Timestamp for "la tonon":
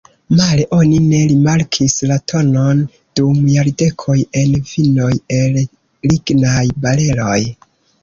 2.13-2.81